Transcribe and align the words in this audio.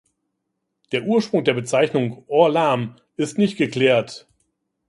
Der 0.93 1.03
Ursprung 1.03 1.43
der 1.43 1.53
Bezeichnung 1.53 2.23
Orlam 2.27 2.95
ist 3.17 3.37
nicht 3.37 3.55
geklärt. 3.55 4.27